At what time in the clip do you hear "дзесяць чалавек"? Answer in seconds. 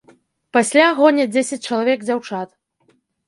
1.35-1.99